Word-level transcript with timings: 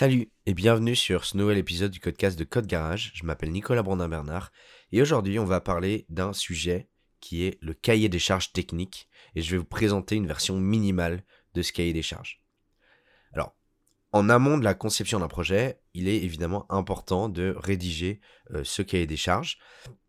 Salut 0.00 0.30
et 0.46 0.54
bienvenue 0.54 0.94
sur 0.94 1.24
ce 1.24 1.36
nouvel 1.36 1.58
épisode 1.58 1.90
du 1.90 1.98
Codecast 1.98 2.38
de 2.38 2.44
Code 2.44 2.68
Garage. 2.68 3.10
Je 3.16 3.26
m'appelle 3.26 3.50
Nicolas 3.50 3.82
Brandin-Bernard 3.82 4.52
et 4.92 5.02
aujourd'hui 5.02 5.40
on 5.40 5.44
va 5.44 5.60
parler 5.60 6.06
d'un 6.08 6.32
sujet 6.32 6.88
qui 7.18 7.42
est 7.42 7.58
le 7.60 7.74
cahier 7.74 8.08
des 8.08 8.20
charges 8.20 8.52
techniques 8.52 9.08
et 9.34 9.42
je 9.42 9.50
vais 9.50 9.56
vous 9.56 9.64
présenter 9.64 10.14
une 10.14 10.28
version 10.28 10.56
minimale 10.56 11.24
de 11.54 11.62
ce 11.62 11.72
cahier 11.72 11.92
des 11.92 12.02
charges. 12.02 12.44
Alors, 13.32 13.56
en 14.12 14.28
amont 14.28 14.56
de 14.56 14.62
la 14.62 14.74
conception 14.74 15.18
d'un 15.18 15.26
projet, 15.26 15.80
il 15.94 16.06
est 16.06 16.22
évidemment 16.22 16.70
important 16.70 17.28
de 17.28 17.56
rédiger 17.58 18.20
euh, 18.52 18.62
ce 18.62 18.82
cahier 18.82 19.08
des 19.08 19.16
charges 19.16 19.58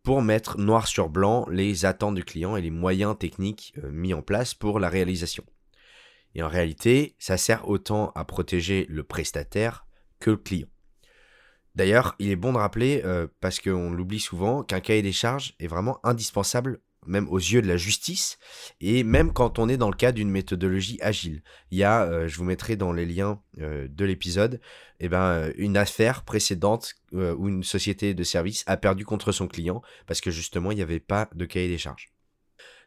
pour 0.04 0.22
mettre 0.22 0.56
noir 0.56 0.86
sur 0.86 1.08
blanc 1.08 1.48
les 1.50 1.84
attentes 1.84 2.14
du 2.14 2.22
client 2.22 2.54
et 2.54 2.62
les 2.62 2.70
moyens 2.70 3.18
techniques 3.18 3.74
euh, 3.82 3.90
mis 3.90 4.14
en 4.14 4.22
place 4.22 4.54
pour 4.54 4.78
la 4.78 4.88
réalisation. 4.88 5.42
Et 6.34 6.42
en 6.42 6.48
réalité, 6.48 7.14
ça 7.18 7.36
sert 7.36 7.68
autant 7.68 8.12
à 8.14 8.24
protéger 8.24 8.86
le 8.88 9.02
prestataire 9.02 9.86
que 10.18 10.30
le 10.30 10.36
client. 10.36 10.68
D'ailleurs, 11.74 12.16
il 12.18 12.30
est 12.30 12.36
bon 12.36 12.52
de 12.52 12.58
rappeler, 12.58 13.02
euh, 13.04 13.26
parce 13.40 13.60
qu'on 13.60 13.90
l'oublie 13.90 14.20
souvent, 14.20 14.62
qu'un 14.62 14.80
cahier 14.80 15.02
des 15.02 15.12
charges 15.12 15.54
est 15.60 15.66
vraiment 15.66 15.98
indispensable, 16.04 16.80
même 17.06 17.28
aux 17.28 17.38
yeux 17.38 17.62
de 17.62 17.68
la 17.68 17.76
justice, 17.76 18.38
et 18.80 19.04
même 19.04 19.32
quand 19.32 19.58
on 19.58 19.68
est 19.68 19.76
dans 19.76 19.88
le 19.88 19.96
cas 19.96 20.12
d'une 20.12 20.30
méthodologie 20.30 20.98
agile. 21.00 21.42
Il 21.70 21.78
y 21.78 21.84
a, 21.84 22.02
euh, 22.02 22.28
je 22.28 22.36
vous 22.36 22.44
mettrai 22.44 22.76
dans 22.76 22.92
les 22.92 23.06
liens 23.06 23.40
euh, 23.60 23.88
de 23.88 24.04
l'épisode, 24.04 24.60
eh 24.98 25.08
ben, 25.08 25.52
une 25.56 25.76
affaire 25.76 26.24
précédente 26.24 26.94
où 27.12 27.48
une 27.48 27.64
société 27.64 28.12
de 28.12 28.22
service 28.22 28.62
a 28.66 28.76
perdu 28.76 29.04
contre 29.04 29.32
son 29.32 29.48
client, 29.48 29.80
parce 30.06 30.20
que 30.20 30.30
justement, 30.30 30.72
il 30.72 30.76
n'y 30.76 30.82
avait 30.82 31.00
pas 31.00 31.30
de 31.34 31.46
cahier 31.46 31.68
des 31.68 31.78
charges. 31.78 32.12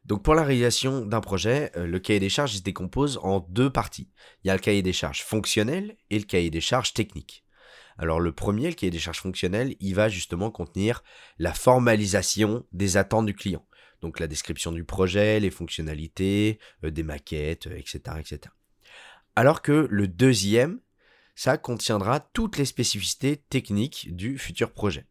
Donc 0.05 0.23
pour 0.23 0.35
la 0.35 0.43
réalisation 0.43 1.05
d'un 1.05 1.21
projet, 1.21 1.71
euh, 1.77 1.88
le 1.88 1.99
cahier 1.99 2.20
des 2.20 2.30
charges 2.30 2.55
se 2.57 2.61
décompose 2.61 3.20
en 3.23 3.39
deux 3.49 3.70
parties. 3.70 4.09
Il 4.44 4.48
y 4.48 4.52
a 4.52 4.53
le 4.53 4.59
cahier 4.59 4.81
des 4.81 4.94
charges 4.94 5.23
fonctionnel 5.23 5.95
et 6.09 6.20
le 6.20 6.25
cahier 6.25 6.49
des 6.49 6.61
charges 6.61 6.94
techniques. 6.94 7.45
Alors 7.98 8.20
le 8.20 8.34
premier, 8.34 8.67
le 8.67 8.73
cahier 8.73 8.91
des 8.91 8.99
charges 8.99 9.20
fonctionnel, 9.20 9.75
il 9.80 9.95
va 9.95 10.09
justement 10.09 10.52
contenir 10.52 11.03
la 11.38 11.53
formalisation 11.53 12.66
des 12.73 12.97
attentes 12.97 13.28
du 13.28 13.36
client. 13.36 13.66
Donc 14.02 14.19
la 14.19 14.28
description 14.28 14.73
du 14.73 14.83
projet, 14.83 15.39
les 15.39 15.52
fonctionnalités, 15.52 16.59
euh, 16.83 16.91
des 16.91 17.03
maquettes, 17.03 17.67
etc., 17.67 18.02
euh, 18.09 18.19
etc. 18.19 18.39
Alors 19.35 19.61
que 19.61 19.88
le 19.89 20.08
deuxième, 20.08 20.81
ça 21.35 21.58
contiendra 21.58 22.19
toutes 22.19 22.58
les 22.58 22.66
spécificités 22.66 23.38
techniques 23.38 24.13
du 24.13 24.38
futur 24.38 24.72
projet. 24.72 25.06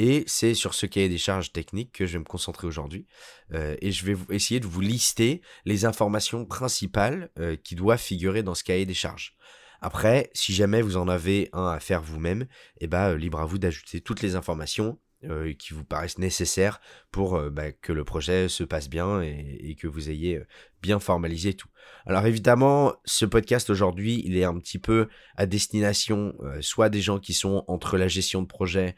Et 0.00 0.22
c'est 0.28 0.54
sur 0.54 0.74
ce 0.74 0.86
cahier 0.86 1.08
des 1.08 1.18
charges 1.18 1.50
techniques 1.50 1.90
que 1.90 2.06
je 2.06 2.12
vais 2.12 2.18
me 2.20 2.24
concentrer 2.24 2.68
aujourd'hui. 2.68 3.08
Euh, 3.52 3.74
et 3.80 3.90
je 3.90 4.06
vais 4.06 4.16
essayer 4.30 4.60
de 4.60 4.66
vous 4.68 4.80
lister 4.80 5.42
les 5.64 5.86
informations 5.86 6.46
principales 6.46 7.30
euh, 7.40 7.56
qui 7.56 7.74
doivent 7.74 8.00
figurer 8.00 8.44
dans 8.44 8.54
ce 8.54 8.62
cahier 8.62 8.86
des 8.86 8.94
charges. 8.94 9.34
Après, 9.80 10.30
si 10.34 10.54
jamais 10.54 10.82
vous 10.82 10.98
en 10.98 11.08
avez 11.08 11.48
un 11.52 11.66
à 11.66 11.80
faire 11.80 12.00
vous-même, 12.00 12.46
eh 12.80 12.86
ben, 12.86 13.10
euh, 13.10 13.16
libre 13.16 13.40
à 13.40 13.44
vous 13.44 13.58
d'ajouter 13.58 14.00
toutes 14.00 14.22
les 14.22 14.36
informations 14.36 15.00
euh, 15.24 15.52
qui 15.52 15.74
vous 15.74 15.84
paraissent 15.84 16.18
nécessaires 16.18 16.80
pour 17.10 17.34
euh, 17.34 17.50
bah, 17.50 17.72
que 17.72 17.92
le 17.92 18.04
projet 18.04 18.48
se 18.48 18.62
passe 18.62 18.88
bien 18.88 19.20
et, 19.20 19.74
que 19.76 19.88
vous 19.88 20.10
ayez 20.10 20.36
euh, 20.36 20.46
bien 20.80 21.00
formalisé 21.00 21.54
tout. 21.54 21.66
Alors 22.06 22.24
évidemment, 22.24 22.94
ce 23.04 23.26
podcast 23.26 23.68
aujourd'hui, 23.68 24.22
il 24.24 24.36
est 24.36 24.44
un 24.44 24.56
petit 24.58 24.78
peu 24.78 25.08
à 25.34 25.46
destination 25.46 26.36
soit 26.60 26.88
des 26.88 27.00
gens 27.00 27.18
qui 27.18 27.32
sont 27.32 27.64
entre 27.66 27.98
la 27.98 28.06
gestion 28.06 28.42
de 28.42 28.46
projet 28.46 28.94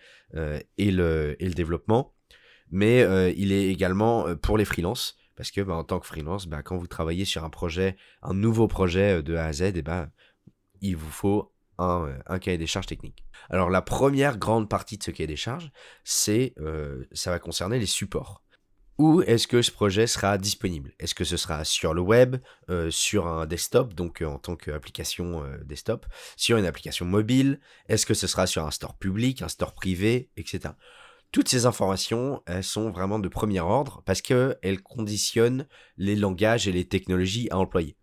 et, 0.77 0.91
le, 0.91 1.37
développement, 1.41 2.15
mais 2.71 3.01
il 3.35 3.51
est 3.53 3.69
également 3.69 4.37
pour 4.37 4.59
les 4.59 4.67
freelances. 4.67 5.17
Parce 5.37 5.51
que 5.51 5.63
bah, 5.63 5.75
en 5.75 5.85
tant 5.85 6.01
que 6.01 6.07
freelance, 6.07 6.47
bah, 6.47 6.63
quand 6.63 6.77
vous 6.77 6.87
travaillez 6.87 7.25
sur 7.25 7.45
un 7.45 7.51
projet, 7.51 7.97
un 8.21 8.35
nouveau 8.35 8.69
projet 8.69 9.23
de 9.23 9.37
A 9.37 9.47
à 9.47 9.53
Z, 9.55 9.63
et 9.63 9.83
ben 9.83 10.11
il 10.83 10.97
vous 10.97 11.11
faut 11.11 11.55
euh, 11.81 12.13
un, 12.27 12.39
cahier 12.39 12.59
des 12.59 12.67
charges 12.67 12.87
technique. 12.87 13.25
Alors 13.49 13.71
la 13.71 13.83
première 13.83 14.39
grande 14.39 14.69
partie 14.69 14.99
de 14.99 15.03
ce 15.03 15.11
cahier 15.11 15.27
des 15.27 15.37
charges, 15.37 15.71
c'est 16.05 16.55
euh, 16.61 17.05
ça 17.13 17.31
va 17.31 17.39
concerner 17.39 17.79
les 17.79 17.87
supports. 17.87 18.43
Où 18.99 19.23
est-ce 19.23 19.47
que 19.47 19.63
ce 19.63 19.71
projet 19.71 20.07
sera 20.07 20.37
disponible? 20.37 20.93
Est-ce 20.99 21.15
que 21.15 21.25
ce 21.25 21.39
sera 21.39 21.65
sur 21.65 21.95
le 21.95 22.03
web, 22.03 22.37
euh, 22.69 22.91
sur 22.91 23.27
un 23.27 23.47
desktop, 23.47 23.95
donc 23.95 24.21
en 24.21 24.39
tant 24.39 24.57
qu'application 24.57 25.43
desktop, 25.65 26.05
sur 26.37 26.59
une 26.59 26.67
application 26.67 27.07
mobile? 27.07 27.61
Est-ce 27.89 28.05
que 28.05 28.13
ce 28.13 28.27
sera 28.27 28.47
sur 28.47 28.67
un 28.67 28.71
store 28.71 28.99
public, 28.99 29.41
un 29.41 29.49
store 29.49 29.75
privé, 29.75 30.31
etc. 30.37 30.75
Toutes 31.33 31.49
ces 31.49 31.65
informations, 31.65 32.43
elles 32.47 32.65
sont 32.65 32.91
vraiment 32.91 33.21
de 33.21 33.29
premier 33.29 33.61
ordre 33.61 34.03
parce 34.05 34.21
qu'elles 34.21 34.83
conditionnent 34.83 35.67
les 35.97 36.17
langages 36.17 36.67
et 36.69 36.73
les 36.73 36.87
technologies 36.87 37.49
à 37.51 37.59
employer. 37.59 37.97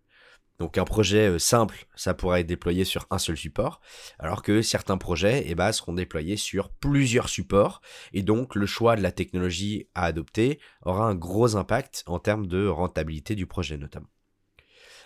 Donc 0.58 0.76
un 0.76 0.84
projet 0.84 1.28
euh, 1.28 1.38
simple, 1.38 1.86
ça 1.94 2.14
pourra 2.14 2.40
être 2.40 2.46
déployé 2.46 2.84
sur 2.84 3.06
un 3.10 3.18
seul 3.18 3.36
support, 3.36 3.80
alors 4.18 4.42
que 4.42 4.60
certains 4.60 4.98
projets 4.98 5.44
eh 5.46 5.54
ben, 5.54 5.70
seront 5.70 5.92
déployés 5.92 6.36
sur 6.36 6.70
plusieurs 6.70 7.28
supports, 7.28 7.80
et 8.12 8.22
donc 8.22 8.54
le 8.54 8.66
choix 8.66 8.96
de 8.96 9.02
la 9.02 9.12
technologie 9.12 9.88
à 9.94 10.04
adopter 10.04 10.58
aura 10.82 11.04
un 11.04 11.14
gros 11.14 11.56
impact 11.56 12.02
en 12.06 12.18
termes 12.18 12.46
de 12.46 12.66
rentabilité 12.66 13.36
du 13.36 13.46
projet 13.46 13.78
notamment. 13.78 14.08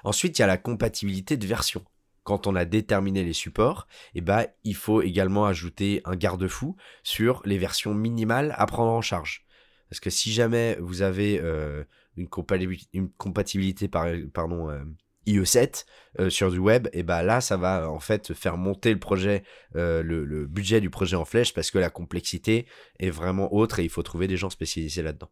Ensuite, 0.04 0.38
il 0.38 0.42
y 0.42 0.44
a 0.44 0.48
la 0.48 0.56
compatibilité 0.56 1.36
de 1.36 1.46
version. 1.46 1.84
Quand 2.24 2.46
on 2.46 2.54
a 2.54 2.64
déterminé 2.64 3.24
les 3.24 3.32
supports, 3.32 3.88
eh 4.14 4.20
ben, 4.20 4.46
il 4.64 4.74
faut 4.74 5.02
également 5.02 5.46
ajouter 5.46 6.00
un 6.04 6.16
garde-fou 6.16 6.76
sur 7.02 7.42
les 7.44 7.58
versions 7.58 7.94
minimales 7.94 8.54
à 8.56 8.66
prendre 8.66 8.92
en 8.92 9.02
charge. 9.02 9.44
Parce 9.88 10.00
que 10.00 10.10
si 10.10 10.32
jamais 10.32 10.76
vous 10.80 11.02
avez 11.02 11.40
euh, 11.40 11.84
une, 12.16 12.28
compatibilité, 12.28 13.88
pardon, 13.88 14.70
euh, 14.70 14.82
IE7 15.26 15.84
euh, 16.20 16.30
sur 16.30 16.50
du 16.50 16.58
web, 16.58 16.88
et 16.92 17.02
bah 17.02 17.22
là, 17.22 17.40
ça 17.40 17.56
va 17.56 17.90
en 17.90 18.00
fait 18.00 18.34
faire 18.34 18.56
monter 18.56 18.92
le 18.92 18.98
projet, 18.98 19.44
euh, 19.76 20.02
le, 20.02 20.46
budget 20.46 20.80
du 20.80 20.90
projet 20.90 21.16
en 21.16 21.24
flèche 21.24 21.54
parce 21.54 21.70
que 21.70 21.78
la 21.78 21.90
complexité 21.90 22.66
est 22.98 23.10
vraiment 23.10 23.52
autre 23.54 23.78
et 23.78 23.84
il 23.84 23.88
faut 23.90 24.02
trouver 24.02 24.28
des 24.28 24.36
gens 24.36 24.50
spécialisés 24.50 25.02
là-dedans. 25.02 25.30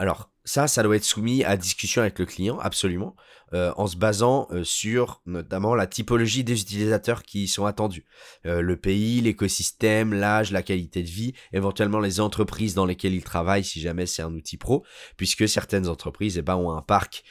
Alors, 0.00 0.32
ça, 0.44 0.66
ça 0.66 0.82
doit 0.82 0.96
être 0.96 1.04
soumis 1.04 1.44
à 1.44 1.58
discussion 1.58 2.00
avec 2.00 2.18
le 2.18 2.24
client, 2.24 2.58
absolument, 2.58 3.14
euh, 3.52 3.70
en 3.76 3.86
se 3.86 3.98
basant 3.98 4.48
euh, 4.50 4.64
sur 4.64 5.20
notamment 5.26 5.74
la 5.74 5.86
typologie 5.86 6.42
des 6.42 6.58
utilisateurs 6.58 7.22
qui 7.22 7.46
sont 7.48 7.66
attendus. 7.66 8.06
Euh, 8.46 8.62
le 8.62 8.78
pays, 8.78 9.20
l'écosystème, 9.20 10.14
l'âge, 10.14 10.52
la 10.52 10.62
qualité 10.62 11.02
de 11.02 11.08
vie, 11.10 11.34
éventuellement 11.52 12.00
les 12.00 12.18
entreprises 12.18 12.72
dans 12.72 12.86
lesquelles 12.86 13.12
ils 13.12 13.22
travaillent 13.22 13.62
si 13.62 13.78
jamais 13.78 14.06
c'est 14.06 14.22
un 14.22 14.32
outil 14.32 14.56
pro, 14.56 14.86
puisque 15.18 15.46
certaines 15.46 15.86
entreprises 15.86 16.38
eh 16.38 16.42
ben, 16.42 16.56
ont 16.56 16.72
un 16.72 16.80
parc 16.80 17.22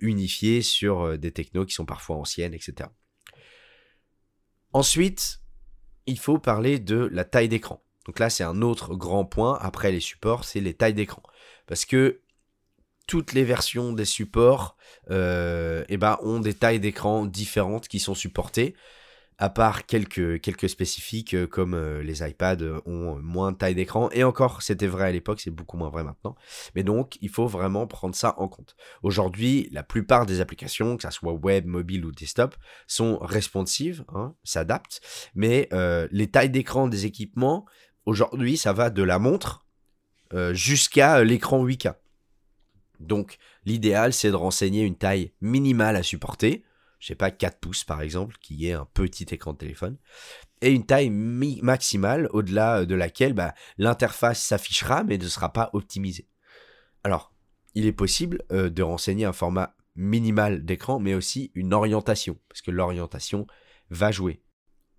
unifié 0.00 0.60
sur 0.60 1.16
des 1.16 1.32
technos 1.32 1.64
qui 1.64 1.72
sont 1.72 1.86
parfois 1.86 2.16
anciennes, 2.16 2.52
etc. 2.52 2.90
Ensuite, 4.74 5.40
il 6.04 6.18
faut 6.18 6.38
parler 6.38 6.78
de 6.78 7.08
la 7.10 7.24
taille 7.24 7.48
d'écran. 7.48 7.82
Donc 8.08 8.18
là, 8.18 8.30
c'est 8.30 8.42
un 8.42 8.62
autre 8.62 8.94
grand 8.94 9.26
point 9.26 9.58
après 9.60 9.92
les 9.92 10.00
supports, 10.00 10.44
c'est 10.44 10.60
les 10.60 10.72
tailles 10.72 10.94
d'écran. 10.94 11.22
Parce 11.66 11.84
que 11.84 12.22
toutes 13.06 13.34
les 13.34 13.44
versions 13.44 13.92
des 13.92 14.06
supports 14.06 14.76
euh, 15.10 15.84
eh 15.88 15.98
ben, 15.98 16.18
ont 16.22 16.40
des 16.40 16.54
tailles 16.54 16.80
d'écran 16.80 17.26
différentes 17.26 17.86
qui 17.86 18.00
sont 18.00 18.14
supportées. 18.14 18.74
À 19.40 19.50
part 19.50 19.86
quelques, 19.86 20.40
spécifiques 20.68 21.32
euh, 21.34 21.46
comme 21.46 21.74
euh, 21.74 22.02
les 22.02 22.28
iPads 22.28 22.80
ont 22.86 23.20
moins 23.20 23.52
de 23.52 23.56
taille 23.56 23.76
d'écran. 23.76 24.10
Et 24.10 24.24
encore, 24.24 24.62
c'était 24.62 24.88
vrai 24.88 25.08
à 25.08 25.12
l'époque, 25.12 25.40
c'est 25.40 25.50
beaucoup 25.50 25.76
moins 25.76 25.90
vrai 25.90 26.02
maintenant. 26.02 26.34
Mais 26.74 26.82
donc, 26.82 27.18
il 27.20 27.28
faut 27.28 27.46
vraiment 27.46 27.86
prendre 27.86 28.16
ça 28.16 28.34
en 28.38 28.48
compte. 28.48 28.74
Aujourd'hui, 29.02 29.68
la 29.70 29.82
plupart 29.82 30.26
des 30.26 30.40
applications, 30.40 30.96
que 30.96 31.04
ce 31.04 31.10
soit 31.10 31.32
web, 31.34 31.66
mobile 31.66 32.04
ou 32.04 32.10
desktop, 32.10 32.56
sont 32.88 33.18
responsives, 33.18 34.04
hein, 34.12 34.34
s'adaptent. 34.44 35.00
Mais 35.34 35.68
les 36.10 36.30
tailles 36.30 36.50
d'écran 36.50 36.88
des 36.88 37.06
équipements, 37.06 37.64
aujourd'hui, 38.08 38.56
ça 38.56 38.72
va 38.72 38.88
de 38.88 39.02
la 39.02 39.18
montre 39.18 39.66
euh, 40.32 40.54
jusqu'à 40.54 41.22
l'écran 41.22 41.64
8K. 41.64 41.94
Donc 43.00 43.36
l'idéal 43.66 44.12
c'est 44.12 44.30
de 44.30 44.36
renseigner 44.36 44.82
une 44.82 44.96
taille 44.96 45.32
minimale 45.42 45.94
à 45.94 46.02
supporter, 46.02 46.64
je 47.00 47.08
sais 47.08 47.14
pas 47.14 47.30
4 47.30 47.60
pouces 47.60 47.84
par 47.84 48.00
exemple, 48.00 48.36
qui 48.40 48.66
est 48.66 48.72
un 48.72 48.86
petit 48.86 49.26
écran 49.30 49.52
de 49.52 49.58
téléphone, 49.58 49.98
et 50.62 50.70
une 50.70 50.86
taille 50.86 51.10
maximale 51.10 52.28
au-delà 52.32 52.86
de 52.86 52.94
laquelle 52.94 53.34
bah, 53.34 53.54
l'interface 53.76 54.42
s'affichera 54.42 55.04
mais 55.04 55.18
ne 55.18 55.28
sera 55.28 55.52
pas 55.52 55.70
optimisée. 55.74 56.26
Alors, 57.04 57.32
il 57.74 57.86
est 57.86 57.92
possible 57.92 58.42
euh, 58.50 58.70
de 58.70 58.82
renseigner 58.82 59.26
un 59.26 59.32
format 59.32 59.76
minimal 59.94 60.64
d'écran, 60.64 60.98
mais 60.98 61.14
aussi 61.14 61.52
une 61.54 61.74
orientation, 61.74 62.38
parce 62.48 62.62
que 62.62 62.70
l'orientation 62.70 63.46
va 63.90 64.10
jouer. 64.10 64.40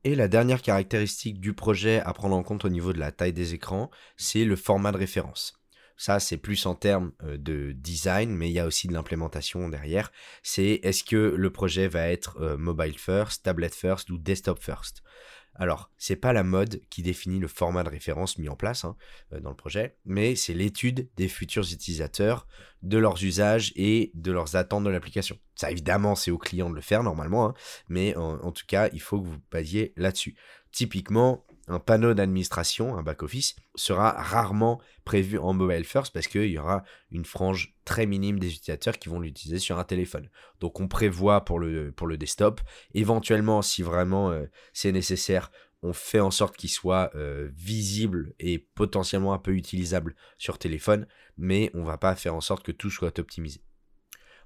Et 0.06 0.16
la 0.16 0.30
dernière 0.30 0.62
caractéristique 0.62 1.42
du 1.42 1.54
projet 1.54 2.00
à 2.02 2.14
prendre 2.14 2.36
en 2.36 2.44
compte 2.44 2.64
au 2.64 2.70
niveau 2.70 2.94
de 2.94 3.00
la 3.00 3.12
taille 3.12 3.34
des 3.34 3.54
écrans, 3.54 3.90
c'est 4.16 4.46
le 4.46 4.56
format 4.56 4.94
de 4.94 4.98
référence. 4.98 5.60
Ça, 5.98 6.22
c'est 6.22 6.38
plus 6.38 6.66
en 6.66 6.76
termes 6.76 7.12
euh, 7.24 7.38
de 7.38 7.74
design, 7.74 8.34
mais 8.34 8.50
il 8.50 8.54
y 8.54 8.60
a 8.60 8.66
aussi 8.66 8.88
de 8.88 8.94
l'implémentation 8.94 9.68
derrière. 9.68 10.14
C'est 10.42 10.80
est-ce 10.84 11.04
que 11.04 11.18
le 11.18 11.50
projet 11.52 11.90
va 11.90 12.08
être 12.08 12.38
euh, 12.40 12.56
mobile 12.58 12.98
first, 12.98 13.44
tablet 13.44 13.70
first 13.70 14.10
ou 14.10 14.18
desktop 14.18 14.64
first? 14.64 15.04
Alors, 15.60 15.92
c'est 15.98 16.16
pas 16.16 16.32
la 16.32 16.44
mode 16.44 16.82
qui 16.90 17.04
définit 17.04 17.38
le 17.38 17.50
format 17.50 17.84
de 17.84 17.90
référence 17.90 18.38
mis 18.38 18.48
en 18.48 18.56
place 18.56 18.86
hein, 18.86 18.96
euh, 19.34 19.42
dans 19.42 19.50
le 19.50 19.58
projet, 19.58 19.98
mais 20.06 20.36
c'est 20.36 20.54
l'étude 20.54 21.10
des 21.18 21.28
futurs 21.28 21.66
utilisateurs, 21.72 22.48
de 22.82 22.98
leurs 22.98 23.22
usages 23.26 23.74
et 23.76 24.12
de 24.14 24.32
leurs 24.32 24.56
attentes 24.56 24.86
de 24.86 24.90
l'application. 24.90 25.38
Ça, 25.56 25.70
évidemment, 25.70 26.16
c'est 26.16 26.32
au 26.32 26.38
client 26.38 26.70
de 26.70 26.76
le 26.76 26.82
faire 26.82 27.04
normalement, 27.04 27.50
hein, 27.50 27.54
mais 27.90 28.16
en, 28.16 28.52
tout 28.54 28.66
cas, 28.66 28.88
il 28.94 29.02
faut 29.02 29.22
que 29.22 29.28
vous 29.28 29.42
basiez 29.52 29.92
là-dessus. 29.98 30.36
Typiquement, 30.72 31.46
un 31.70 31.80
panneau 31.80 32.14
d'administration, 32.14 32.98
un 32.98 33.04
back-office, 33.04 33.56
sera 33.76 34.12
rarement 34.12 34.82
prévu 35.06 35.38
en 35.38 35.54
mobile 35.54 35.86
first 35.86 36.12
parce 36.12 36.28
qu'il 36.28 36.48
y 36.48 36.58
aura 36.58 36.84
une 37.12 37.26
frange 37.26 37.76
très 37.86 38.06
minime 38.06 38.40
des 38.40 38.54
utilisateurs 38.54 38.98
qui 38.98 39.08
vont 39.08 39.20
l'utiliser 39.20 39.60
sur 39.60 39.78
un 39.78 39.84
téléphone. 39.84 40.30
Donc 40.60 40.80
on 40.80 40.88
prévoit 40.88 41.46
pour 41.46 41.60
le, 41.60 41.92
pour 41.92 42.08
le 42.08 42.18
desktop. 42.18 42.62
Éventuellement, 42.94 43.62
si 43.62 43.84
vraiment 43.84 44.32
euh, 44.32 44.46
c'est 44.74 44.92
nécessaire, 44.92 45.52
on 45.82 45.94
fait 45.94 46.20
en 46.20 46.32
sorte 46.32 46.58
qu'il 46.58 46.70
soit 46.70 47.12
euh, 47.16 47.50
visible 47.56 48.34
et 48.40 48.60
potentiellement 48.60 49.34
un 49.34 49.40
peu 49.40 49.54
utilisable 49.54 50.16
sur 50.38 50.58
téléphone, 50.58 51.08
mais 51.38 51.72
on 51.74 51.84
va 51.84 51.98
pas 51.98 52.16
faire 52.16 52.36
en 52.36 52.42
sorte 52.42 52.64
que 52.64 52.72
tout 52.72 52.90
soit 52.90 53.18
optimisé. 53.20 53.62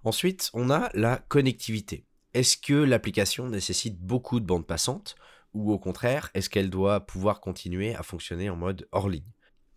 Ensuite, 0.03 0.49
on 0.53 0.69
a 0.69 0.89
la 0.93 1.17
connectivité. 1.17 2.05
Est-ce 2.33 2.57
que 2.57 2.73
l'application 2.73 3.47
nécessite 3.47 3.99
beaucoup 3.99 4.39
de 4.39 4.45
bandes 4.45 4.67
passantes? 4.67 5.15
Ou 5.53 5.71
au 5.71 5.79
contraire, 5.79 6.29
est-ce 6.33 6.49
qu'elle 6.49 6.69
doit 6.69 7.01
pouvoir 7.05 7.41
continuer 7.41 7.95
à 7.95 8.03
fonctionner 8.03 8.49
en 8.49 8.55
mode 8.55 8.87
hors 8.91 9.09
ligne? 9.09 9.31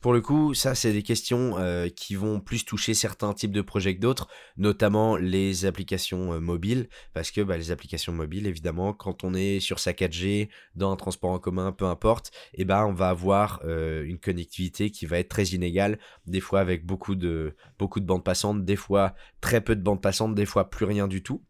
Pour 0.07 0.13
le 0.13 0.21
coup, 0.21 0.55
ça, 0.55 0.77
c'est 0.77 0.93
des 0.93 1.03
questions 1.03 1.59
euh, 1.59 1.89
qui 1.89 2.15
vont 2.15 2.39
plus 2.39 2.65
toucher 2.65 2.95
certains 2.95 3.33
types 3.35 3.51
de 3.51 3.63
projets 3.63 3.97
que 3.97 4.01
d'autres, 4.01 4.29
notamment 4.57 5.17
les 5.17 5.65
applications 5.65 6.35
euh, 6.35 6.39
mobiles, 6.39 6.89
parce 7.13 7.33
que 7.33 7.41
bah, 7.41 7.57
les 7.57 7.73
applications 7.73 8.13
mobiles, 8.13 8.47
évidemment, 8.47 8.93
quand 8.93 9.25
on 9.25 9.35
est 9.35 9.59
sur 9.59 9.81
sa 9.81 9.93
4G, 9.93 10.49
dans 10.77 10.93
un 10.93 10.97
transport 10.97 11.31
en 11.31 11.41
commun, 11.41 11.73
peu 11.73 11.87
importe, 11.87 12.31
et 12.55 12.61
eh 12.61 12.65
ben, 12.65 12.85
on 12.85 12.93
va 12.93 13.09
avoir 13.09 13.61
euh, 13.65 14.05
une 14.05 14.19
connectivité 14.19 14.91
qui 14.91 15.07
va 15.07 15.19
être 15.19 15.29
très 15.29 15.47
inégale, 15.47 15.99
des 16.27 16.41
fois 16.41 16.61
avec 16.61 16.87
beaucoup 16.87 17.17
de, 17.17 17.57
beaucoup 17.77 17.99
de 17.99 18.07
bandes 18.07 18.23
passantes, 18.23 18.65
des 18.65 18.77
fois 18.77 19.15
très 19.41 19.61
peu 19.61 19.75
de 19.75 19.83
bandes 19.83 20.03
passantes, 20.03 20.37
des 20.37 20.47
fois 20.47 20.71
plus 20.71 20.85
rien 20.85 21.09
du 21.09 21.23
tout. 21.23 21.43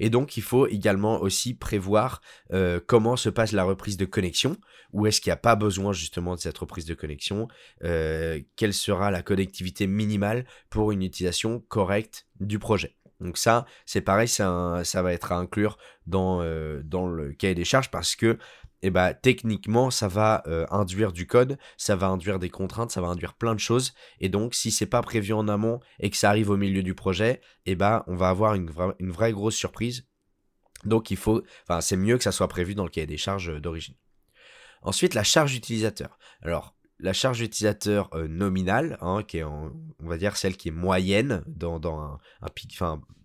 Et 0.00 0.10
donc, 0.10 0.36
il 0.36 0.42
faut 0.42 0.66
également 0.66 1.20
aussi 1.20 1.54
prévoir 1.54 2.22
euh, 2.52 2.80
comment 2.84 3.16
se 3.16 3.28
passe 3.28 3.52
la 3.52 3.62
reprise 3.62 3.98
de 3.98 4.06
connexion, 4.06 4.56
ou 4.92 5.06
est-ce 5.06 5.20
qu'il 5.20 5.30
n'y 5.30 5.34
a 5.34 5.36
pas 5.36 5.54
besoin 5.54 5.92
justement 5.92 6.34
de 6.34 6.40
cette 6.40 6.58
reprise 6.58 6.86
de 6.86 6.94
connexion, 6.94 7.46
euh, 7.84 8.40
quelle 8.56 8.74
sera 8.74 9.10
la 9.10 9.22
connectivité 9.22 9.86
minimale 9.86 10.46
pour 10.70 10.90
une 10.90 11.02
utilisation 11.02 11.60
correcte 11.68 12.26
du 12.40 12.58
projet? 12.58 12.96
Donc 13.20 13.36
ça, 13.36 13.66
c'est 13.84 14.00
pareil, 14.00 14.28
ça, 14.28 14.82
va 14.94 15.12
être 15.12 15.32
à 15.32 15.36
inclure 15.36 15.76
dans, 16.06 16.40
euh, 16.40 16.80
dans 16.82 17.06
le 17.06 17.34
cahier 17.34 17.54
des 17.54 17.66
charges 17.66 17.90
parce 17.90 18.16
que 18.16 18.38
eh 18.82 18.90
bah, 18.90 19.14
techniquement, 19.14 19.90
ça 19.90 20.08
va 20.08 20.42
euh, 20.46 20.66
induire 20.70 21.12
du 21.12 21.26
code, 21.26 21.58
ça 21.76 21.96
va 21.96 22.08
induire 22.08 22.38
des 22.38 22.48
contraintes, 22.48 22.90
ça 22.90 23.00
va 23.00 23.08
induire 23.08 23.34
plein 23.34 23.54
de 23.54 23.60
choses. 23.60 23.92
Et 24.20 24.28
donc, 24.28 24.54
si 24.54 24.70
c'est 24.70 24.86
pas 24.86 25.02
prévu 25.02 25.32
en 25.32 25.48
amont 25.48 25.80
et 25.98 26.10
que 26.10 26.16
ça 26.16 26.30
arrive 26.30 26.50
au 26.50 26.56
milieu 26.56 26.82
du 26.82 26.94
projet, 26.94 27.40
et 27.66 27.72
eh 27.72 27.74
bah, 27.76 28.04
on 28.06 28.16
va 28.16 28.30
avoir 28.30 28.54
une, 28.54 28.70
vraie 29.00 29.32
grosse 29.32 29.56
surprise. 29.56 30.06
Donc, 30.84 31.10
il 31.10 31.18
faut, 31.18 31.42
enfin, 31.64 31.82
c'est 31.82 31.96
mieux 31.96 32.16
que 32.16 32.24
ça 32.24 32.32
soit 32.32 32.48
prévu 32.48 32.74
dans 32.74 32.84
le 32.84 32.90
cahier 32.90 33.06
des 33.06 33.18
charges 33.18 33.50
euh, 33.50 33.60
d'origine. 33.60 33.96
Ensuite, 34.82 35.12
la 35.12 35.24
charge 35.24 35.54
utilisateur. 35.54 36.18
Alors, 36.40 36.74
la 36.98 37.12
charge 37.12 37.42
utilisateur 37.42 38.08
euh, 38.14 38.28
nominale, 38.28 38.96
hein, 39.02 39.22
qui 39.22 39.38
est, 39.38 39.44
on 39.44 39.72
va 40.00 40.16
dire, 40.16 40.36
celle 40.36 40.56
qui 40.56 40.68
est 40.68 40.72
moyenne 40.72 41.42
dans, 41.46 41.78
un, 42.40 42.48
pic, 42.54 42.78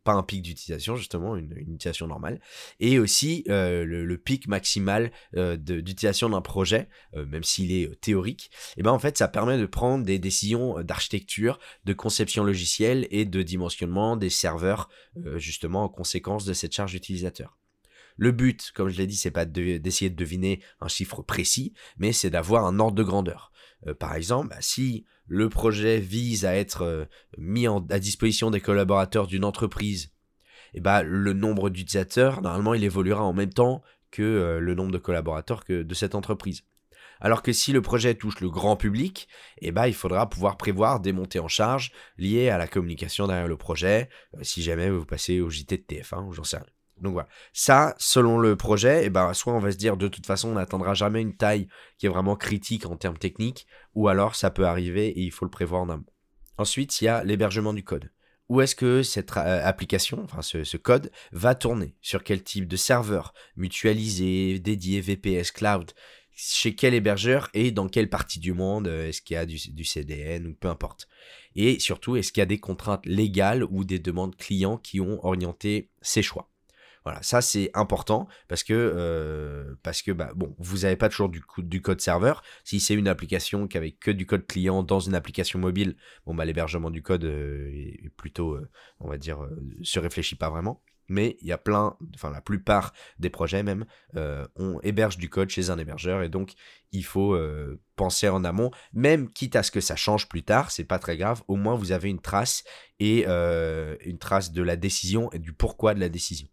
pas 0.06 0.13
un 0.13 0.24
pic 0.24 0.42
d'utilisation 0.44 0.96
justement, 0.96 1.36
une, 1.36 1.52
utilisation 1.57 2.07
normale, 2.07 2.40
et 2.80 3.00
aussi 3.00 3.44
euh, 3.50 3.84
le, 3.84 4.18
pic 4.18 4.48
maximal 4.48 5.12
euh, 5.36 5.57
d'utilisation 5.57 6.30
d'un 6.30 6.42
projet, 6.42 6.88
euh, 7.16 7.25
même 7.25 7.44
s'il 7.44 7.74
est 7.74 8.00
théorique, 8.00 8.52
et 8.78 8.84
ben 8.84 8.92
en 8.92 9.00
fait 9.00 9.18
ça 9.18 9.28
permet 9.28 9.57
de 9.57 9.66
prendre 9.66 10.06
des 10.06 10.19
décisions 10.19 10.81
d'architecture, 10.84 11.60
de 11.84 11.94
conception 11.94 12.44
logicielle 12.44 13.07
et 13.10 13.25
de 13.25 13.42
dimensionnement 13.42 14.16
des 14.16 14.30
serveurs 14.30 14.90
justement 15.36 15.84
en 15.84 15.90
conséquence 15.90 16.46
de 16.46 16.54
cette 16.54 16.74
charge 16.74 16.94
utilisateur. 16.94 17.57
Le 18.18 18.31
but, 18.31 18.72
comme 18.74 18.90
je 18.90 18.98
l'ai 18.98 19.07
dit, 19.07 19.16
c'est 19.16 19.31
pas 19.31 19.46
d'essayer 19.46 20.10
de, 20.10 20.16
deviner 20.16 20.62
un 20.80 20.88
chiffre 20.88 21.22
précis, 21.24 21.74
mais 21.98 22.13
c'est 22.13 22.30
d'avoir 22.30 22.66
un 22.66 22.80
ordre 22.80 22.96
de 22.96 23.04
grandeur. 23.04 23.52
par 24.00 24.16
exemple, 24.16 24.50
bah, 24.50 24.62
si 24.62 25.06
le 25.27 25.50
projet 25.50 26.00
vise 26.00 26.45
à 26.45 26.56
être 26.56 26.83
euh, 26.83 27.06
mis 27.38 27.68
à 27.68 28.00
disposition 28.00 28.51
des 28.51 28.62
collaborateurs 28.62 29.27
d'une 29.27 29.45
entreprise, 29.45 30.12
ben, 30.81 31.04
le 31.04 31.33
nombre 31.33 31.69
d'utilisateurs, 31.69 32.42
normalement, 32.42 32.74
il 32.74 32.83
évoluera 32.83 33.24
en 33.24 33.33
même 33.33 33.54
temps 33.54 33.81
que 34.12 34.22
euh, 34.22 34.60
le 34.60 34.75
nombre 34.75 34.92
de 34.92 34.98
collaborateurs 34.98 35.63
de 35.68 35.94
cette 35.94 36.16
entreprise. 36.16 36.63
Alors 37.22 37.42
que 37.42 37.54
si 37.54 37.72
le 37.72 37.81
projet 37.81 38.13
touche 38.13 38.42
le 38.42 38.50
grand 38.50 38.75
public, 38.75 39.27
eh 39.60 39.72
ben, 39.72 39.88
il 39.88 39.94
faudra 39.94 40.30
pouvoir 40.30 40.57
prévoir 40.57 41.00
des 41.00 41.13
montées 41.13 41.39
en 41.39 41.48
charge 41.48 41.92
liées 42.18 42.50
à 42.50 42.57
la 42.57 42.68
communication 42.68 43.28
derrière 43.28 43.48
le 43.48 43.57
projet, 43.57 44.10
euh, 44.36 44.39
si 44.44 44.62
jamais 44.62 44.89
vous 44.89 45.06
passez 45.06 45.39
au 45.39 45.50
JT 45.50 45.78
de 45.78 45.83
TF1 45.83 46.28
ou 46.28 46.33
j'en 46.33 46.44
sais 46.44 46.57
rien. 46.57 46.75
Donc 47.01 47.13
voilà. 47.13 47.27
Ça, 47.53 47.95
selon 47.97 48.38
le 48.38 48.56
projet, 48.56 49.03
et 49.03 49.06
eh 49.06 49.09
ben, 49.09 49.33
soit 49.33 49.53
on 49.53 49.59
va 49.59 49.71
se 49.71 49.77
dire 49.77 49.97
de 49.97 50.07
toute 50.07 50.25
façon 50.25 50.50
on 50.50 50.53
n'atteindra 50.53 50.94
jamais 50.94 51.21
une 51.21 51.36
taille 51.36 51.68
qui 51.97 52.06
est 52.06 52.09
vraiment 52.09 52.36
critique 52.36 52.86
en 52.86 52.95
termes 52.95 53.18
techniques, 53.18 53.68
ou 53.94 54.07
alors 54.07 54.36
ça 54.36 54.50
peut 54.50 54.65
arriver 54.65 55.07
et 55.07 55.21
il 55.21 55.31
faut 55.31 55.45
le 55.45 55.51
prévoir 55.51 55.81
en 55.81 55.89
amont. 55.89 56.06
Ensuite, 56.57 57.01
il 57.01 57.06
y 57.06 57.07
a 57.07 57.24
l'hébergement 57.24 57.74
du 57.74 57.83
code. 57.83 58.12
Où 58.47 58.62
est-ce 58.62 58.75
que 58.75 59.03
cette 59.03 59.36
euh, 59.38 59.65
application, 59.65 60.24
enfin 60.24 60.42
ce, 60.42 60.77
code, 60.77 61.12
va 61.31 61.56
tourner? 61.56 61.95
Sur 62.01 62.24
quel 62.24 62.44
type 62.44 62.68
de 62.68 62.77
serveur 62.77 63.33
Mutualisé, 63.56 64.59
dédié, 64.59 65.01
VPS, 65.01 65.51
cloud? 65.51 65.92
Chez 66.38 66.75
quel 66.75 66.94
hébergeur 66.94 67.50
et 67.53 67.71
dans 67.71 67.88
quelle 67.88 68.09
partie 68.09 68.39
du 68.39 68.53
monde? 68.53 68.88
Est-ce 68.88 69.21
qu'il 69.21 69.36
y 69.36 69.38
a 69.38 69.45
du, 69.45 69.57
du 69.71 69.83
CDN 69.83 70.47
ou 70.47 70.53
peu 70.53 70.68
importe 70.68 71.07
Et 71.56 71.80
surtout, 71.80 72.18
est-ce 72.18 72.31
qu'il 72.31 72.42
y 72.42 72.44
a 72.44 72.45
des 72.45 72.59
contraintes 72.59 73.06
légales 73.06 73.63
ou 73.63 73.83
des 73.83 74.00
demandes 74.00 74.36
clients 74.36 74.77
qui 74.77 75.00
ont 75.01 75.25
orienté 75.25 75.89
ces 76.01 76.21
choix? 76.21 76.51
Voilà, 77.06 77.22
ça 77.22 77.40
c'est 77.42 77.69
important 77.75 78.28
parce 78.48 78.63
que 78.63 78.74
euh, 78.74 79.75
bah 80.16 80.34
vous 80.57 80.78
n'avez 80.80 80.96
pas 80.96 81.07
toujours 81.07 81.30
du, 81.30 81.44
du 81.60 81.81
code 81.81 82.02
serveur. 82.02 82.42
Si 82.63 82.80
c'est 82.80 82.96
une 82.96 83.07
application 83.07 83.68
qui 83.68 83.78
avait 83.78 83.92
que 83.92 84.10
du 84.10 84.25
code 84.25 84.48
client 84.48 84.81
dans 84.81 85.00
une 85.00 85.13
application 85.13 85.60
mobile, 85.60 85.98
bon 86.25 86.34
bah 86.34 86.46
l'hébergement 86.46 86.90
du 86.90 87.04
code 87.04 87.24
euh, 87.25 87.69
est 87.72 88.10
plutôt, 88.18 88.56
euh, 88.56 88.68
on 89.00 89.07
va 89.07 89.19
dire, 89.19 89.48
se 89.84 90.00
réfléchit 90.00 90.36
pas 90.36 90.50
vraiment. 90.50 90.81
Mais 91.07 91.38
il 91.42 91.48
y 91.48 91.52
a 91.52 91.60
plein, 91.60 91.96
enfin 92.16 92.31
la 92.31 92.42
plupart 92.42 92.92
des 93.19 93.30
projets 93.30 93.62
même, 93.62 93.86
on 94.56 94.80
héberge 94.81 95.18
du 95.18 95.30
code 95.30 95.52
chez 95.52 95.69
un 95.69 95.78
hébergeur 95.78 96.24
et 96.24 96.30
donc 96.30 96.54
il 96.92 97.06
faut 97.06 97.38
penser 97.96 98.28
en 98.28 98.44
amont, 98.44 98.72
même 98.94 99.31
quitte 99.31 99.56
à 99.56 99.62
ce 99.62 99.69
que 99.69 99.81
ça 99.81 99.96
change 99.96 100.28
plus 100.28 100.42
tard, 100.42 100.72
c'est 100.72 100.84
pas 100.84 100.98
très 100.98 101.16
grave. 101.16 101.44
Au 101.48 101.57
moins 101.57 101.75
vous 101.75 101.92
avez 101.92 102.10
une 102.10 102.22
trace 102.22 102.63
et 103.00 103.28
une 103.28 104.18
trace 104.18 104.52
de 104.52 104.63
la 104.63 104.78
décision 104.78 105.31
et 105.31 105.38
du 105.38 105.54
pourquoi 105.54 105.94
de 105.94 106.00
la 106.00 106.10
décision. 106.10 106.48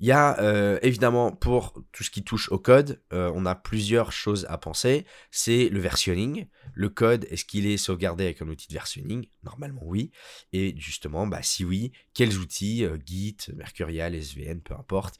Il 0.00 0.06
y 0.08 0.12
a 0.12 0.40
euh, 0.40 0.78
évidemment 0.82 1.30
pour 1.30 1.72
tout 1.92 2.02
ce 2.02 2.10
qui 2.10 2.24
touche 2.24 2.50
au 2.50 2.58
code, 2.58 3.00
euh, 3.12 3.30
on 3.34 3.46
a 3.46 3.54
plusieurs 3.54 4.10
choses 4.10 4.44
à 4.48 4.58
penser. 4.58 5.06
C'est 5.30 5.68
le 5.68 5.78
versionning. 5.78 6.46
Le 6.74 6.88
code, 6.88 7.26
est-ce 7.30 7.44
qu'il 7.44 7.66
est 7.66 7.76
sauvegardé 7.76 8.24
avec 8.24 8.42
un 8.42 8.48
outil 8.48 8.66
de 8.68 8.72
versionning? 8.72 9.26
Normalement 9.44 9.82
oui. 9.84 10.10
Et 10.52 10.74
justement, 10.76 11.26
bah, 11.26 11.42
si 11.42 11.64
oui, 11.64 11.92
quels 12.12 12.38
outils 12.38 12.84
euh, 12.84 12.98
Git, 13.06 13.36
Mercurial, 13.54 14.14
SVN, 14.14 14.60
peu 14.60 14.74
importe. 14.74 15.18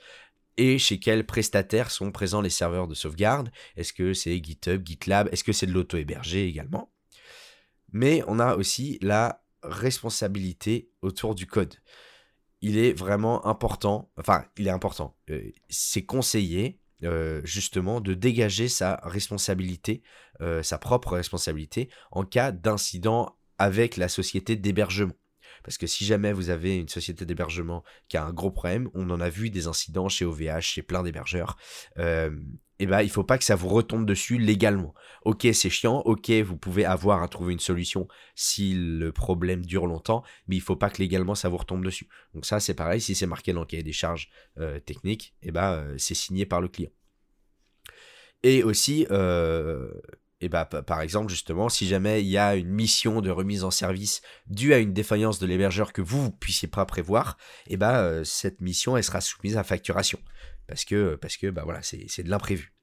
Et 0.56 0.78
chez 0.78 0.98
quels 0.98 1.24
prestataires 1.24 1.90
sont 1.90 2.12
présents 2.12 2.40
les 2.40 2.50
serveurs 2.50 2.88
de 2.88 2.94
sauvegarde? 2.94 3.50
Est-ce 3.76 3.92
que 3.92 4.12
c'est 4.12 4.42
GitHub, 4.42 4.84
GitLab? 4.84 5.28
Est-ce 5.32 5.44
que 5.44 5.52
c'est 5.52 5.66
de 5.66 5.72
l'auto-hébergé 5.72 6.46
également? 6.46 6.92
Mais 7.92 8.22
on 8.26 8.40
a 8.40 8.56
aussi 8.56 8.98
la 9.02 9.44
responsabilité 9.62 10.90
autour 11.00 11.34
du 11.34 11.46
code 11.46 11.74
il 12.64 12.78
est 12.78 12.94
vraiment 12.94 13.46
important, 13.46 14.10
enfin, 14.16 14.46
il 14.56 14.66
est 14.66 14.70
important, 14.70 15.14
euh, 15.28 15.50
c'est 15.68 16.06
conseillé 16.06 16.80
euh, 17.02 17.42
justement 17.44 18.00
de 18.00 18.14
dégager 18.14 18.68
sa 18.68 19.00
responsabilité, 19.02 20.02
euh, 20.40 20.62
sa 20.62 20.78
propre 20.78 21.12
responsabilité 21.12 21.90
en 22.10 22.24
cas 22.24 22.52
d'incident 22.52 23.36
avec 23.58 23.98
la 23.98 24.08
société 24.08 24.56
d'hébergement. 24.56 25.12
Parce 25.62 25.76
que 25.76 25.86
si 25.86 26.06
jamais 26.06 26.32
vous 26.32 26.48
avez 26.48 26.76
une 26.78 26.88
société 26.88 27.26
d'hébergement 27.26 27.84
qui 28.08 28.16
a 28.16 28.24
un 28.24 28.32
gros 28.32 28.50
problème, 28.50 28.88
on 28.94 29.10
en 29.10 29.20
a 29.20 29.28
vu 29.28 29.50
des 29.50 29.66
incidents 29.66 30.08
chez 30.08 30.24
OVH, 30.24 30.60
chez 30.62 30.82
plein 30.82 31.02
d'hébergeurs, 31.02 31.58
eh 32.78 32.86
ben, 32.86 33.02
il 33.02 33.10
faut 33.10 33.24
pas 33.24 33.38
que 33.38 33.44
ça 33.44 33.54
vous 33.54 33.68
retombe 33.68 34.04
dessus 34.04 34.38
légalement. 34.38 34.94
Ok, 35.24 35.46
c'est 35.52 35.70
chiant, 35.70 36.00
ok, 36.04 36.30
vous 36.30 36.56
pouvez 36.56 36.84
avoir 36.84 37.22
à 37.22 37.28
trouver 37.28 37.52
une 37.52 37.60
solution 37.60 38.08
si 38.34 38.74
le 38.74 39.12
problème 39.12 39.64
dure 39.64 39.86
longtemps, 39.86 40.24
mais 40.48 40.56
il 40.56 40.60
faut 40.60 40.76
pas 40.76 40.90
que 40.90 40.98
légalement 40.98 41.34
ça 41.34 41.48
vous 41.48 41.56
retombe 41.56 41.84
dessus. 41.84 42.08
Donc 42.34 42.46
ça, 42.46 42.60
c'est 42.60 42.74
pareil, 42.74 43.00
si 43.00 43.14
c'est 43.14 43.26
marqué 43.26 43.52
dans 43.52 43.60
le 43.60 43.66
cahier 43.66 43.82
des 43.82 43.92
charges 43.92 44.28
euh, 44.58 44.80
techniques, 44.80 45.34
eh 45.42 45.52
ben, 45.52 45.72
euh, 45.72 45.94
c'est 45.98 46.14
signé 46.14 46.46
par 46.46 46.60
le 46.60 46.68
client. 46.68 46.90
Et 48.42 48.62
aussi, 48.62 49.06
euh, 49.10 49.90
et 50.40 50.48
bah, 50.48 50.66
par 50.66 51.00
exemple, 51.00 51.30
justement, 51.30 51.68
si 51.68 51.86
jamais 51.86 52.20
il 52.20 52.28
y 52.28 52.36
a 52.36 52.56
une 52.56 52.68
mission 52.68 53.20
de 53.22 53.30
remise 53.30 53.64
en 53.64 53.70
service 53.70 54.20
due 54.46 54.74
à 54.74 54.78
une 54.78 54.92
défaillance 54.92 55.38
de 55.38 55.46
l'hébergeur 55.46 55.92
que 55.92 56.02
vous 56.02 56.24
ne 56.24 56.28
puissiez 56.28 56.68
pas 56.68 56.84
prévoir, 56.84 57.38
et 57.68 57.76
bah, 57.76 58.24
cette 58.24 58.60
mission, 58.60 59.00
sera 59.00 59.20
soumise 59.20 59.56
à 59.56 59.64
facturation. 59.64 60.18
Parce 60.66 60.84
que, 60.84 61.16
bah 61.50 61.64
c'est 61.82 62.22
de 62.22 62.30
l'imprévu. 62.30 62.74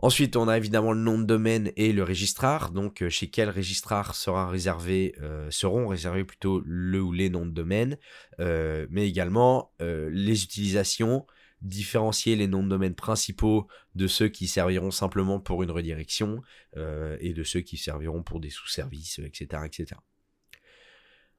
Ensuite, 0.00 0.36
on 0.36 0.46
a 0.46 0.56
évidemment 0.56 0.92
le 0.92 1.00
nom 1.00 1.18
de 1.18 1.24
domaine 1.24 1.72
et 1.76 1.92
le 1.92 2.04
registrar. 2.04 2.70
Donc, 2.70 3.02
euh, 3.02 3.08
chez 3.08 3.30
quel 3.30 3.50
registrar 3.50 4.14
euh, 4.28 5.50
seront 5.50 5.88
réservés 5.88 6.24
plutôt 6.24 6.62
le 6.64 7.02
ou 7.02 7.12
les 7.12 7.30
noms 7.30 7.46
de 7.46 7.50
domaine, 7.50 7.98
euh, 8.38 8.86
mais 8.90 9.08
également 9.08 9.72
les 9.80 10.44
utilisations, 10.44 11.26
différencier 11.62 12.36
les 12.36 12.46
noms 12.46 12.62
de 12.62 12.68
domaine 12.68 12.94
principaux 12.94 13.66
de 13.96 14.06
ceux 14.06 14.28
qui 14.28 14.46
serviront 14.46 14.92
simplement 14.92 15.40
pour 15.40 15.64
une 15.64 15.72
redirection 15.72 16.42
et 16.76 17.32
de 17.32 17.42
ceux 17.42 17.60
qui 17.60 17.76
serviront 17.76 18.22
pour 18.22 18.38
des 18.38 18.50
sous-services, 18.50 19.18
etc., 19.18 19.62
etc. 19.64 20.00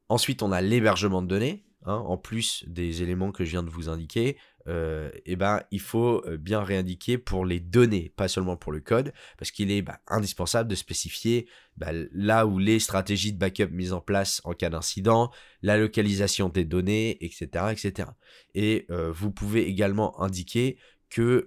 Ensuite, 0.09 0.43
on 0.43 0.51
a 0.51 0.61
l'hébergement 0.61 1.21
de 1.21 1.27
données. 1.27 1.63
Hein, 1.85 1.93
en 1.93 2.17
plus 2.17 2.65
des 2.67 3.03
éléments 3.03 3.31
que 3.31 3.45
je 3.45 3.51
viens 3.51 3.63
de 3.63 3.69
vous 3.69 3.87
indiquer, 3.87 4.35
euh, 4.67 5.09
eh 5.25 5.37
ben, 5.37 5.63
il 5.71 5.79
faut 5.79 6.21
euh, 6.27 6.35
bien 6.35 6.61
réindiquer 6.61 7.17
pour 7.17 7.45
les 7.45 7.61
données, 7.61 8.11
pas 8.17 8.27
seulement 8.27 8.57
pour 8.57 8.73
le 8.73 8.81
code, 8.81 9.13
parce 9.37 9.49
qu'il 9.49 9.71
est 9.71 9.81
bah, 9.81 9.99
indispensable 10.07 10.69
de 10.69 10.75
spécifier 10.75 11.47
bah, 11.77 11.91
là 12.11 12.45
où 12.45 12.59
les 12.59 12.79
stratégies 12.79 13.31
de 13.31 13.37
backup 13.37 13.69
mises 13.71 13.93
en 13.93 14.01
place 14.01 14.41
en 14.43 14.53
cas 14.53 14.69
d'incident, 14.69 15.31
la 15.61 15.77
localisation 15.77 16.49
des 16.49 16.65
données, 16.65 17.17
etc. 17.23 17.67
etc. 17.71 18.09
Et 18.55 18.85
euh, 18.91 19.09
vous 19.09 19.31
pouvez 19.31 19.65
également 19.65 20.21
indiquer 20.21 20.77
que 21.09 21.45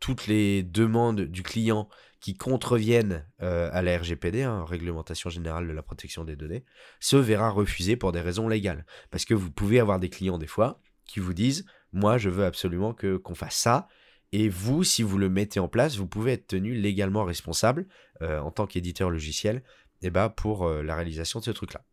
toutes 0.00 0.26
les 0.26 0.62
demandes 0.62 1.22
du 1.22 1.42
client 1.42 1.88
qui 2.20 2.34
contreviennent 2.34 3.24
à 3.38 3.80
la 3.80 3.96
RGPD, 3.96 4.42
hein, 4.42 4.64
Réglementation 4.64 5.30
Générale 5.30 5.68
de 5.68 5.72
la 5.72 5.82
Protection 5.82 6.24
des 6.24 6.34
Données, 6.34 6.64
se 6.98 7.16
verra 7.16 7.50
refuser 7.50 7.94
pour 7.94 8.10
des 8.10 8.20
raisons 8.20 8.48
légales. 8.48 8.84
Parce 9.10 9.24
que 9.24 9.34
vous 9.34 9.52
pouvez 9.52 9.78
avoir 9.78 10.00
des 10.00 10.10
clients 10.10 10.38
des 10.38 10.48
fois 10.48 10.80
qui 11.08 11.18
vous 11.18 11.32
disent 11.32 11.64
moi 11.92 12.18
je 12.18 12.30
veux 12.30 12.44
absolument 12.44 12.94
que 12.94 13.16
qu'on 13.16 13.34
fasse 13.34 13.56
ça 13.56 13.88
et 14.30 14.48
vous 14.48 14.84
si 14.84 15.02
vous 15.02 15.18
le 15.18 15.28
mettez 15.28 15.58
en 15.58 15.68
place 15.68 15.96
vous 15.96 16.06
pouvez 16.06 16.34
être 16.34 16.46
tenu 16.46 16.74
légalement 16.74 17.24
responsable 17.24 17.88
euh, 18.22 18.38
en 18.38 18.52
tant 18.52 18.66
qu'éditeur 18.66 19.10
logiciel 19.10 19.64
eh 20.02 20.10
ben, 20.10 20.28
pour 20.28 20.66
euh, 20.66 20.82
la 20.82 20.94
réalisation 20.94 21.40
de 21.40 21.44
ce 21.44 21.50
truc 21.50 21.74
là 21.74 21.84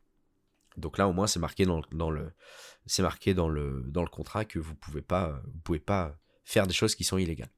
donc 0.78 0.98
là 0.98 1.08
au 1.08 1.14
moins 1.14 1.28
c'est 1.28 1.40
marqué 1.40 1.66
dans, 1.66 1.82
dans 1.92 2.12
le 2.12 2.32
c'est 2.86 3.02
marqué 3.02 3.34
dans 3.34 3.50
le 3.50 3.84
dans 3.88 4.04
le 4.04 4.10
contrat 4.10 4.46
que 4.46 4.60
vous 4.60 4.76
pouvez 4.76 5.02
pas 5.02 5.42
vous 5.46 5.60
pouvez 5.64 5.80
pas 5.80 6.18
faire 6.46 6.68
des 6.68 6.74
choses 6.74 6.96
qui 6.96 7.04
sont 7.04 7.18
illégales 7.18 7.52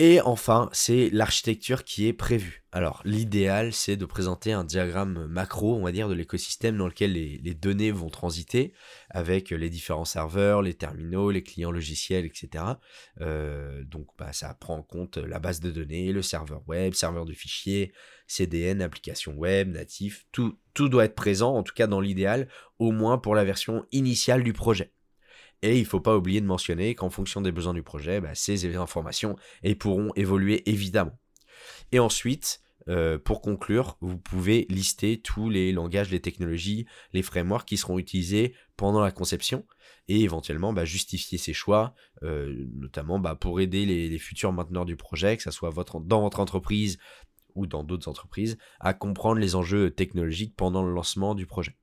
et 0.00 0.20
enfin, 0.20 0.70
c'est 0.72 1.10
l'architecture 1.10 1.82
qui 1.82 2.06
est 2.06 2.12
prévue. 2.12 2.62
Alors, 2.70 3.02
l'idéal, 3.04 3.72
c'est 3.72 3.96
de 3.96 4.04
présenter 4.04 4.52
un 4.52 4.62
diagramme 4.62 5.26
macro, 5.26 5.74
on 5.74 5.82
va 5.82 5.90
dire, 5.90 6.08
de 6.08 6.14
l'écosystème 6.14 6.76
dans 6.76 6.86
lequel 6.86 7.14
les, 7.14 7.54
données 7.54 7.90
vont 7.90 8.08
transiter, 8.08 8.74
avec 9.10 9.50
les 9.50 9.68
différents 9.70 10.04
serveurs, 10.04 10.62
les 10.62 10.74
terminaux, 10.74 11.32
les 11.32 11.42
clients 11.42 11.72
logiciels, 11.72 12.26
etc. 12.26 12.64
Euh, 13.20 13.82
donc, 13.84 14.06
bah, 14.16 14.32
ça 14.32 14.54
prend 14.54 14.76
en 14.76 14.82
compte 14.82 15.16
la 15.16 15.40
base 15.40 15.58
de 15.58 15.72
données, 15.72 16.12
le 16.12 16.22
serveur 16.22 16.62
web, 16.68 16.94
serveur 16.94 17.24
de 17.24 17.32
fichiers, 17.32 17.92
CDN, 18.28 18.82
application 18.82 19.32
web, 19.32 19.72
natif, 19.72 20.26
tout, 20.30 20.60
tout 20.74 20.88
doit 20.88 21.06
être 21.06 21.16
présent, 21.16 21.56
en 21.56 21.64
tout 21.64 21.74
cas 21.74 21.88
dans 21.88 22.00
l'idéal, 22.00 22.48
au 22.78 22.92
moins 22.92 23.18
pour 23.18 23.34
la 23.34 23.44
version 23.44 23.84
initiale 23.90 24.44
du 24.44 24.52
projet. 24.52 24.92
Et 25.62 25.76
il 25.76 25.82
ne 25.82 25.88
faut 25.88 26.00
pas 26.00 26.16
oublier 26.16 26.40
de 26.40 26.46
mentionner 26.46 26.94
qu'en 26.94 27.10
fonction 27.10 27.40
des 27.40 27.52
besoins 27.52 27.74
du 27.74 27.82
projet, 27.82 28.20
bah, 28.20 28.34
ces 28.34 28.76
informations 28.76 29.36
pourront 29.78 30.12
évoluer 30.14 30.68
évidemment. 30.70 31.18
Et 31.90 31.98
ensuite, 31.98 32.60
euh, 32.88 33.18
pour 33.18 33.42
conclure, 33.42 33.96
vous 34.00 34.18
pouvez 34.18 34.66
lister 34.70 35.20
tous 35.20 35.50
les 35.50 35.72
langages, 35.72 36.10
les 36.10 36.20
technologies, 36.20 36.86
les 37.12 37.22
frameworks 37.22 37.68
qui 37.68 37.76
seront 37.76 37.98
utilisés 37.98 38.54
pendant 38.76 39.00
la 39.00 39.10
conception 39.10 39.66
et 40.08 40.22
éventuellement 40.22 40.72
bah, 40.72 40.84
justifier 40.84 41.36
ces 41.36 41.52
choix, 41.52 41.94
euh, 42.22 42.66
notamment 42.74 43.18
bah, 43.18 43.34
pour 43.34 43.60
aider 43.60 43.84
les, 43.84 44.18
futurs 44.18 44.52
mainteneurs 44.52 44.86
du 44.86 44.96
projet, 44.96 45.36
que 45.36 45.42
ce 45.42 45.50
soit 45.50 45.70
dans 46.04 46.22
votre 46.22 46.40
entreprise 46.40 46.98
ou 47.54 47.66
dans 47.66 47.84
d'autres 47.84 48.08
entreprises, 48.08 48.56
à 48.80 48.94
comprendre 48.94 49.40
les 49.40 49.54
enjeux 49.54 49.90
technologiques 49.90 50.54
pendant 50.56 50.82
le 50.82 50.92
lancement 50.92 51.34
du 51.34 51.46
projet. 51.46 51.76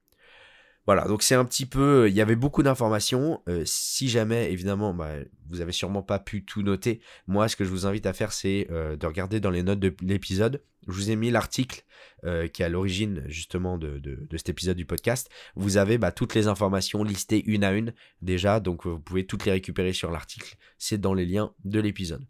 Voilà, 0.85 1.05
donc 1.05 1.23
c'est 1.23 1.35
un 1.35 1.45
petit 1.45 1.65
peu, 1.65 2.07
il 2.09 2.15
y 2.15 2.21
avait 2.21 2.35
beaucoup 2.35 2.61
d'informations. 2.61 3.41
Euh, 3.49 3.63
si 3.65 4.07
jamais, 4.07 4.51
évidemment, 4.51 4.93
bah, 4.93 5.13
vous 5.49 5.61
avez 5.61 5.71
sûrement 5.71 6.03
pas 6.03 6.19
pu 6.19 6.45
tout 6.45 6.61
noter, 6.61 7.01
moi, 7.25 7.47
ce 7.47 7.55
que 7.55 7.65
je 7.65 7.69
vous 7.71 7.87
invite 7.87 8.05
à 8.05 8.13
faire, 8.13 8.31
c'est 8.31 8.67
euh, 8.69 8.95
de 8.95 9.07
regarder 9.07 9.39
dans 9.39 9.49
les 9.49 9.63
notes 9.63 9.79
de 9.79 9.95
l'épisode. 10.01 10.61
Je 10.87 10.93
vous 10.93 11.09
ai 11.09 11.15
mis 11.15 11.31
l'article 11.31 11.83
euh, 12.23 12.47
qui 12.47 12.61
est 12.61 12.65
à 12.65 12.69
l'origine 12.69 13.23
justement 13.27 13.79
de, 13.79 13.99
cet 14.33 14.49
épisode 14.49 14.77
du 14.77 14.85
podcast. 14.85 15.31
Vous 15.55 15.77
avez 15.77 15.97
bah, 15.97 16.11
toutes 16.11 16.35
les 16.35 16.45
informations 16.45 17.03
listées 17.03 17.43
une 17.47 17.63
à 17.63 17.71
une 17.71 17.93
déjà, 18.21 18.59
donc 18.59 18.85
vous 18.85 18.99
pouvez 18.99 19.25
toutes 19.25 19.45
les 19.45 19.51
récupérer 19.51 19.93
sur 19.93 20.11
l'article. 20.11 20.55
C'est 20.77 21.01
dans 21.01 21.15
les 21.15 21.25
liens 21.25 21.51
de 21.63 21.79
l'épisode. 21.79 22.27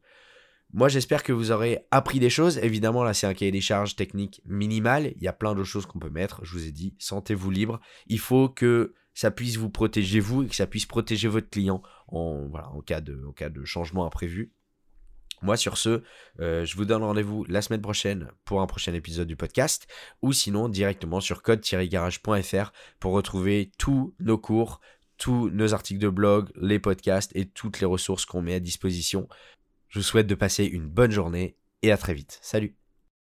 Moi, 0.74 0.90
j'espère 0.90 1.24
que 1.24 1.32
vous 1.32 1.52
aurez 1.52 1.86
appris 1.92 2.20
des 2.20 2.30
choses. 2.30 2.58
Évidemment, 2.58 3.04
là, 3.04 3.14
c'est 3.14 3.28
un 3.28 3.34
cahier 3.34 3.52
des 3.52 3.62
charges 3.62 3.96
technique 3.96 4.42
minimal. 4.46 5.14
Il 5.16 5.24
y 5.24 5.28
a 5.28 5.34
plein 5.34 5.56
d'autres 5.56 5.70
choses 5.70 5.86
qu'on 5.86 6.00
peut 6.00 6.10
mettre. 6.10 6.44
Je 6.44 6.52
vous 6.52 6.68
ai 6.68 6.72
dit, 6.72 6.96
sentez-vous 7.00 7.50
libre. 7.50 7.80
Il 8.08 8.20
faut 8.20 8.50
que 8.50 8.94
ça 9.14 9.32
puisse 9.32 9.56
vous 9.56 9.70
protéger 9.70 10.20
vous 10.20 10.44
et 10.44 10.48
que 10.48 10.56
ça 10.56 10.68
puisse 10.68 10.86
protéger 10.86 11.30
votre 11.30 11.50
client 11.50 11.82
en, 12.08 12.50
cas 12.86 13.00
de 13.00 13.64
changement 13.64 14.06
imprévu. 14.06 14.52
Moi, 15.42 15.58
sur 15.58 15.78
ce, 15.78 16.02
euh, 16.40 16.66
je 16.66 16.76
vous 16.76 16.86
donne 16.86 17.04
rendez-vous 17.04 17.46
la 17.46 17.62
semaine 17.62 17.82
prochaine 17.82 18.30
pour 18.46 18.62
un 18.62 18.68
prochain 18.68 18.94
épisode 18.94 19.28
du 19.28 19.36
podcast 19.36 19.88
ou 20.22 20.34
sinon 20.34 20.70
directement 20.70 21.20
sur 21.20 21.42
code-garage.fr 21.42 22.72
pour 23.00 23.12
retrouver 23.12 23.72
tous 23.78 24.16
nos 24.20 24.38
cours, 24.38 24.80
tous 25.18 25.50
nos 25.50 25.74
articles 25.74 26.00
de 26.00 26.10
blog, 26.10 26.52
les 26.56 26.80
podcasts 26.80 27.32
et 27.36 27.46
toutes 27.46 27.80
les 27.80 27.86
ressources 27.86 28.26
qu'on 28.26 28.42
met 28.42 28.56
à 28.56 28.60
disposition. 28.60 29.28
Je 29.96 30.02
vous 30.02 30.04
souhaite 30.04 30.28
de 30.28 30.36
passer 30.36 30.66
une 30.66 30.88
bonne 30.88 31.12
journée 31.12 31.56
et 31.82 31.90
à 31.90 31.96
très 31.96 32.14
vite. 32.14 32.38
Salut 32.42 32.76